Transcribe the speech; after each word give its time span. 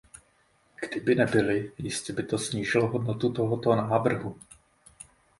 Kdyby 0.81 1.15
nebyly, 1.15 1.71
jistě 1.77 2.13
by 2.13 2.23
to 2.23 2.37
snížilo 2.37 2.87
hodnotu 2.87 3.33
tohoto 3.33 3.75
návrhu. 3.75 4.39